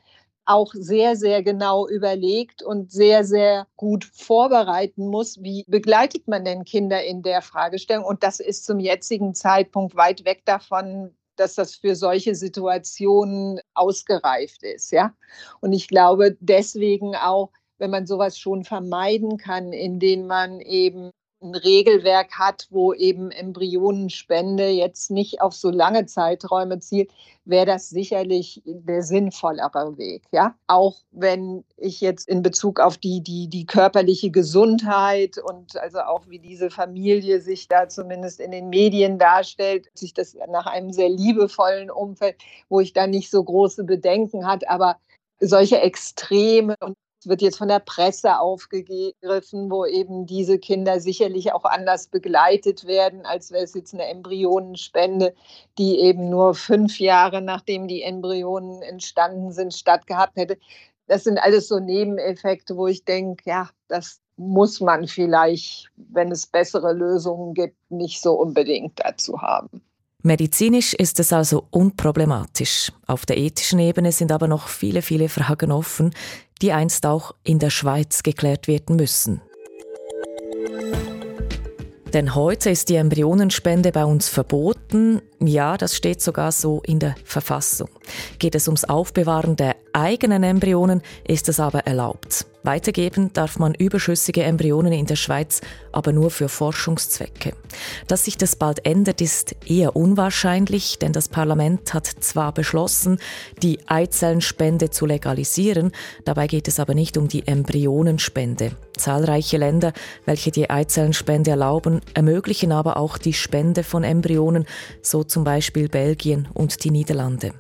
auch 0.47 0.73
sehr, 0.73 1.15
sehr 1.15 1.43
genau 1.43 1.87
überlegt 1.87 2.63
und 2.63 2.91
sehr, 2.91 3.23
sehr 3.23 3.67
gut 3.75 4.05
vorbereiten 4.05 5.07
muss. 5.07 5.41
Wie 5.43 5.65
begleitet 5.67 6.27
man 6.27 6.45
denn 6.45 6.63
Kinder 6.63 7.03
in 7.03 7.21
der 7.21 7.41
Fragestellung? 7.41 8.05
Und 8.05 8.23
das 8.23 8.39
ist 8.39 8.65
zum 8.65 8.79
jetzigen 8.79 9.35
Zeitpunkt 9.35 9.95
weit 9.95 10.25
weg 10.25 10.43
davon, 10.45 11.15
dass 11.35 11.55
das 11.55 11.75
für 11.75 11.95
solche 11.95 12.33
Situationen 12.33 13.59
ausgereift 13.73 14.63
ist. 14.63 14.91
Ja? 14.91 15.13
Und 15.59 15.73
ich 15.73 15.87
glaube 15.87 16.37
deswegen 16.39 17.15
auch, 17.15 17.51
wenn 17.77 17.91
man 17.91 18.07
sowas 18.07 18.39
schon 18.39 18.63
vermeiden 18.63 19.37
kann, 19.37 19.73
indem 19.73 20.27
man 20.27 20.61
eben 20.61 21.11
ein 21.41 21.55
Regelwerk 21.55 22.37
hat, 22.39 22.67
wo 22.71 22.93
eben 22.93 23.31
Embryonenspende 23.31 24.69
jetzt 24.69 25.11
nicht 25.11 25.41
auf 25.41 25.53
so 25.53 25.69
lange 25.69 26.05
Zeiträume 26.05 26.79
zielt, 26.79 27.11
wäre 27.45 27.65
das 27.65 27.89
sicherlich 27.89 28.61
der 28.65 29.03
sinnvollere 29.03 29.97
Weg. 29.97 30.23
Ja, 30.31 30.55
auch 30.67 30.97
wenn 31.11 31.63
ich 31.77 32.01
jetzt 32.01 32.27
in 32.27 32.41
Bezug 32.41 32.79
auf 32.79 32.97
die, 32.97 33.21
die, 33.21 33.47
die 33.47 33.65
körperliche 33.65 34.31
Gesundheit 34.31 35.37
und 35.37 35.77
also 35.77 35.99
auch 35.99 36.27
wie 36.27 36.39
diese 36.39 36.69
Familie 36.69 37.39
sich 37.41 37.67
da 37.67 37.87
zumindest 37.87 38.39
in 38.39 38.51
den 38.51 38.69
Medien 38.69 39.19
darstellt, 39.19 39.87
sich 39.93 40.13
das 40.13 40.35
nach 40.49 40.65
einem 40.65 40.91
sehr 40.91 41.09
liebevollen 41.09 41.91
Umfeld, 41.91 42.37
wo 42.69 42.79
ich 42.79 42.93
da 42.93 43.07
nicht 43.07 43.29
so 43.29 43.43
große 43.43 43.83
Bedenken 43.83 44.45
hat, 44.47 44.67
aber 44.67 44.97
solche 45.39 45.79
Extreme 45.79 46.75
und 46.81 46.95
wird 47.27 47.41
jetzt 47.41 47.57
von 47.57 47.67
der 47.67 47.79
Presse 47.79 48.39
aufgegriffen, 48.39 49.69
wo 49.69 49.85
eben 49.85 50.25
diese 50.25 50.59
Kinder 50.59 50.99
sicherlich 50.99 51.53
auch 51.53 51.65
anders 51.65 52.07
begleitet 52.07 52.85
werden, 52.85 53.25
als 53.25 53.51
wäre 53.51 53.63
es 53.63 53.73
jetzt 53.73 53.93
eine 53.93 54.07
Embryonenspende, 54.07 55.33
die 55.77 55.99
eben 55.99 56.29
nur 56.29 56.55
fünf 56.55 56.99
Jahre 56.99 57.41
nachdem 57.41 57.87
die 57.87 58.01
Embryonen 58.01 58.81
entstanden 58.81 59.51
sind, 59.51 59.73
stattgehabt 59.73 60.37
hätte. 60.37 60.57
Das 61.07 61.23
sind 61.23 61.37
alles 61.37 61.67
so 61.67 61.79
Nebeneffekte, 61.79 62.75
wo 62.75 62.87
ich 62.87 63.05
denke, 63.05 63.49
ja, 63.49 63.69
das 63.87 64.19
muss 64.35 64.81
man 64.81 65.07
vielleicht, 65.07 65.89
wenn 65.95 66.31
es 66.31 66.47
bessere 66.47 66.93
Lösungen 66.93 67.53
gibt, 67.53 67.77
nicht 67.89 68.21
so 68.21 68.33
unbedingt 68.33 68.99
dazu 68.99 69.41
haben. 69.41 69.81
Medizinisch 70.27 70.93
ist 70.93 71.21
es 71.21 71.31
also 71.31 71.67
unproblematisch. 71.71 72.91
Auf 73.05 73.25
der 73.25 73.37
ethischen 73.37 73.79
Ebene 73.79 74.11
sind 74.11 74.33
aber 74.33 74.49
noch 74.49 74.67
viele, 74.67 75.01
viele 75.01 75.29
Fragen 75.29 75.71
offen, 75.71 76.13
die 76.61 76.73
einst 76.73 77.05
auch 77.05 77.33
in 77.45 77.59
der 77.59 77.69
Schweiz 77.69 78.23
geklärt 78.23 78.67
werden 78.67 78.97
müssen. 78.97 79.39
Denn 82.11 82.35
heute 82.35 82.69
ist 82.69 82.89
die 82.89 82.95
Embryonenspende 82.95 83.93
bei 83.93 84.03
uns 84.03 84.27
verboten. 84.27 85.21
Ja, 85.39 85.77
das 85.77 85.95
steht 85.95 86.21
sogar 86.21 86.51
so 86.51 86.81
in 86.85 86.99
der 86.99 87.15
Verfassung. 87.23 87.89
Geht 88.37 88.55
es 88.55 88.67
ums 88.67 88.83
Aufbewahren 88.83 89.55
der 89.55 89.77
eigenen 89.93 90.43
Embryonen, 90.43 91.03
ist 91.25 91.47
es 91.47 91.61
aber 91.61 91.87
erlaubt. 91.87 92.45
Weitergeben 92.67 93.31
darf 93.31 93.59
man 93.59 93.73
überschüssige 93.73 94.43
Embryonen 94.43 94.91
in 94.91 95.05
der 95.05 95.15
Schweiz 95.15 95.61
aber 95.93 96.11
nur 96.11 96.29
für 96.29 96.49
Forschungszwecke. 96.49 97.53
Dass 98.07 98.25
sich 98.25 98.37
das 98.37 98.57
bald 98.57 98.85
ändert, 98.85 99.21
ist 99.21 99.55
eher 99.65 99.95
unwahrscheinlich, 99.95 100.99
denn 100.99 101.13
das 101.13 101.29
Parlament 101.29 101.93
hat 101.93 102.07
zwar 102.07 102.51
beschlossen, 102.51 103.19
die 103.63 103.79
Eizellenspende 103.87 104.89
zu 104.89 105.05
legalisieren, 105.05 105.93
dabei 106.25 106.47
geht 106.47 106.67
es 106.67 106.77
aber 106.81 106.93
nicht 106.93 107.17
um 107.17 107.29
die 107.29 107.47
Embryonenspende. 107.47 108.73
Zahlreiche 108.97 109.57
Länder, 109.57 109.93
welche 110.25 110.51
die 110.51 110.69
Eizellenspende 110.69 111.51
erlauben, 111.51 112.01
ermöglichen 112.13 112.71
aber 112.71 112.97
auch 112.97 113.17
die 113.17 113.33
Spende 113.33 113.83
von 113.83 114.03
Embryonen, 114.03 114.65
so 115.01 115.23
zum 115.23 115.43
Beispiel 115.43 115.89
Belgien 115.89 116.47
und 116.53 116.83
die 116.83 116.91
Niederlande. 116.91 117.53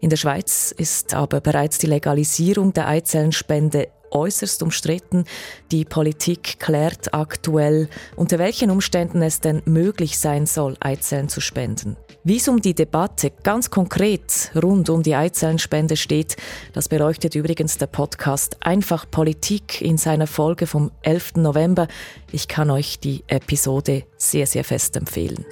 In 0.00 0.10
der 0.10 0.16
Schweiz 0.16 0.74
ist 0.76 1.14
aber 1.14 1.40
bereits 1.40 1.78
die 1.78 1.86
Legalisierung 1.86 2.72
der 2.72 2.88
Eizellenspende 2.88 3.88
äußerst 4.10 4.62
umstritten. 4.62 5.24
Die 5.70 5.84
Politik 5.84 6.58
klärt 6.58 7.14
aktuell, 7.14 7.88
unter 8.16 8.38
welchen 8.38 8.70
Umständen 8.70 9.22
es 9.22 9.40
denn 9.40 9.62
möglich 9.64 10.18
sein 10.18 10.46
soll, 10.46 10.76
Eizellen 10.80 11.28
zu 11.28 11.40
spenden. 11.40 11.96
Wie 12.24 12.36
es 12.36 12.48
um 12.48 12.60
die 12.60 12.74
Debatte 12.74 13.30
ganz 13.42 13.70
konkret 13.70 14.50
rund 14.60 14.90
um 14.90 15.02
die 15.02 15.14
Eizellenspende 15.14 15.96
steht, 15.96 16.36
das 16.72 16.88
beleuchtet 16.88 17.34
übrigens 17.34 17.78
der 17.78 17.86
Podcast 17.86 18.56
Einfach 18.60 19.10
Politik 19.10 19.80
in 19.80 19.96
seiner 19.96 20.26
Folge 20.26 20.66
vom 20.78 20.92
11. 21.02 21.38
November. 21.38 21.88
Ich 22.30 22.46
kann 22.46 22.70
euch 22.70 23.00
die 23.00 23.24
Episode 23.26 24.04
sehr, 24.16 24.46
sehr 24.46 24.62
fest 24.62 24.96
empfehlen. 24.96 25.44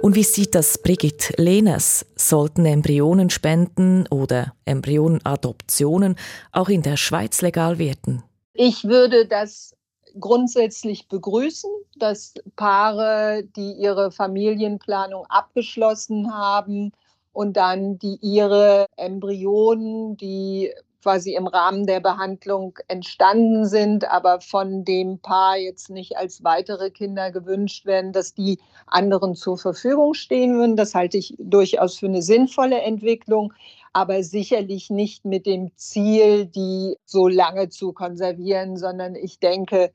Und 0.00 0.14
wie 0.14 0.22
sieht 0.22 0.54
das 0.54 0.78
Brigitte 0.78 1.34
Lehners? 1.36 2.06
Sollten 2.16 2.64
Embryonenspenden 2.64 4.06
oder 4.08 4.54
Embryonenadoptionen 4.64 6.16
auch 6.52 6.70
in 6.70 6.80
der 6.80 6.96
Schweiz 6.96 7.42
legal 7.42 7.78
werden? 7.78 8.22
Ich 8.54 8.84
würde 8.84 9.26
das 9.26 9.76
grundsätzlich 10.18 11.06
begrüßen, 11.08 11.70
dass 11.98 12.32
Paare, 12.56 13.42
die 13.56 13.72
ihre 13.72 14.10
Familienplanung 14.10 15.26
abgeschlossen 15.28 16.32
haben 16.32 16.92
und 17.32 17.56
dann 17.56 17.98
die 17.98 18.18
ihre 18.20 18.86
Embryonen, 18.96 20.16
die 20.16 20.72
quasi 21.02 21.34
im 21.34 21.46
Rahmen 21.46 21.86
der 21.86 22.00
Behandlung 22.00 22.78
entstanden 22.88 23.66
sind, 23.66 24.10
aber 24.10 24.40
von 24.40 24.84
dem 24.84 25.20
Paar 25.20 25.56
jetzt 25.56 25.90
nicht 25.90 26.16
als 26.16 26.42
weitere 26.44 26.90
Kinder 26.90 27.30
gewünscht 27.30 27.86
werden, 27.86 28.12
dass 28.12 28.34
die 28.34 28.58
anderen 28.86 29.34
zur 29.34 29.58
Verfügung 29.58 30.14
stehen 30.14 30.56
würden. 30.56 30.76
Das 30.76 30.94
halte 30.94 31.16
ich 31.18 31.34
durchaus 31.38 31.98
für 31.98 32.06
eine 32.06 32.22
sinnvolle 32.22 32.80
Entwicklung, 32.82 33.52
aber 33.92 34.22
sicherlich 34.22 34.90
nicht 34.90 35.24
mit 35.24 35.46
dem 35.46 35.70
Ziel, 35.76 36.46
die 36.46 36.96
so 37.04 37.28
lange 37.28 37.68
zu 37.68 37.92
konservieren, 37.92 38.76
sondern 38.76 39.14
ich 39.14 39.38
denke, 39.38 39.92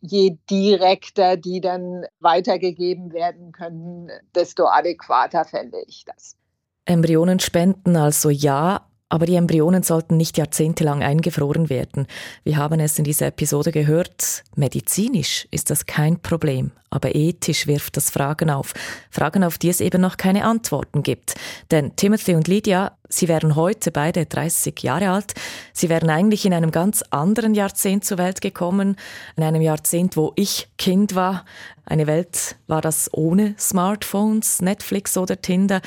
je 0.00 0.38
direkter 0.50 1.36
die 1.36 1.60
dann 1.60 2.06
weitergegeben 2.20 3.12
werden 3.12 3.52
können, 3.52 4.10
desto 4.34 4.66
adäquater 4.66 5.44
fände 5.44 5.78
ich 5.86 6.04
das. 6.04 6.36
Embryonen 6.86 7.40
spenden 7.40 7.96
also 7.96 8.30
ja, 8.30 8.86
aber 9.08 9.26
die 9.26 9.36
Embryonen 9.36 9.84
sollten 9.84 10.16
nicht 10.16 10.36
jahrzehntelang 10.36 11.02
eingefroren 11.02 11.68
werden. 11.70 12.06
Wir 12.42 12.56
haben 12.56 12.80
es 12.80 12.98
in 12.98 13.04
dieser 13.04 13.26
Episode 13.26 13.70
gehört. 13.70 14.42
Medizinisch 14.56 15.46
ist 15.52 15.70
das 15.70 15.86
kein 15.86 16.20
Problem, 16.20 16.72
aber 16.90 17.14
ethisch 17.14 17.68
wirft 17.68 17.96
das 17.96 18.10
Fragen 18.10 18.50
auf. 18.50 18.74
Fragen, 19.10 19.44
auf 19.44 19.58
die 19.58 19.68
es 19.68 19.80
eben 19.80 20.00
noch 20.00 20.16
keine 20.16 20.44
Antworten 20.44 21.04
gibt. 21.04 21.34
Denn 21.70 21.94
Timothy 21.94 22.34
und 22.34 22.48
Lydia, 22.48 22.96
sie 23.08 23.28
wären 23.28 23.54
heute 23.54 23.92
beide 23.92 24.26
30 24.26 24.82
Jahre 24.82 25.10
alt. 25.10 25.34
Sie 25.72 25.88
wären 25.88 26.10
eigentlich 26.10 26.44
in 26.44 26.52
einem 26.52 26.72
ganz 26.72 27.04
anderen 27.10 27.54
Jahrzehnt 27.54 28.04
zur 28.04 28.18
Welt 28.18 28.40
gekommen. 28.40 28.96
In 29.36 29.44
einem 29.44 29.62
Jahrzehnt, 29.62 30.16
wo 30.16 30.32
ich 30.34 30.68
Kind 30.78 31.14
war. 31.14 31.44
Eine 31.84 32.08
Welt 32.08 32.56
war 32.66 32.80
das 32.80 33.08
ohne 33.12 33.54
Smartphones, 33.56 34.60
Netflix 34.62 35.16
oder 35.16 35.40
Tinder. 35.40 35.80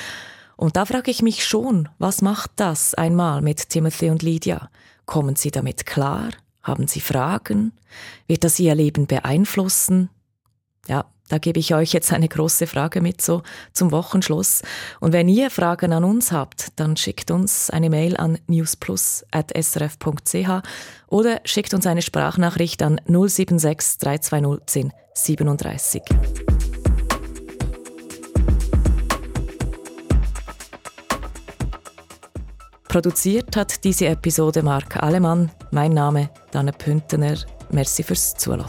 Und 0.60 0.76
da 0.76 0.86
frage 0.86 1.10
ich 1.10 1.22
mich 1.22 1.46
schon, 1.46 1.88
was 2.00 2.22
macht 2.22 2.52
das 2.58 2.94
einmal 2.94 3.42
mit 3.42 3.70
Timothy 3.70 4.10
und 4.10 4.24
Lydia? 4.24 4.70
Kommen 5.06 5.38
sie 5.38 5.52
damit 5.52 5.86
klar? 5.86 6.32
Haben 6.62 6.86
sie 6.86 7.00
Fragen? 7.00 7.72
Wird 8.28 8.44
das 8.44 8.60
ihr 8.60 8.76
Leben 8.76 9.08
beeinflussen? 9.08 10.10
Ja, 10.86 11.06
da 11.30 11.38
gebe 11.38 11.62
ich 11.62 11.74
euch 11.74 11.94
jetzt 11.94 12.12
eine 12.12 12.28
große 12.28 12.68
Frage 12.68 13.00
mit 13.00 13.22
so 13.22 13.42
zum 13.72 13.94
Wochenschluss. 13.94 14.62
Und 15.00 15.14
wenn 15.14 15.30
ihr 15.30 15.50
Fragen 15.50 15.94
an 15.94 16.04
uns 16.04 16.34
habt, 16.34 16.74
dann 16.76 16.98
schickt 16.98 17.32
uns 17.32 17.70
eine 17.70 17.90
Mail 17.90 18.18
an 18.18 18.38
newsplus.srf.ch 18.48 20.50
oder 21.08 21.40
schickt 21.46 21.74
uns 21.74 21.88
eine 21.88 22.02
Sprachnachricht 22.02 22.84
an 22.84 23.00
076 23.08 23.98
320 24.00 24.92
1037. 25.16 26.04
Produziert 32.90 33.56
hat 33.56 33.84
diese 33.84 34.08
Episode 34.08 34.64
Marc 34.64 34.98
Alemann. 35.02 35.52
Mein 35.70 35.92
Name 35.92 36.32
Danne 36.52 36.74
Püntener. 36.74 37.38
Merci 37.70 38.02
fürs 38.02 38.34
Zuhören. 38.34 38.66